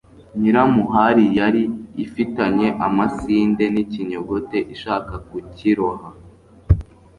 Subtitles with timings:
[0.39, 1.63] nyiramuhari yari
[2.05, 6.07] ifitanye amasinde n'ikinyogote ishaka kukiroha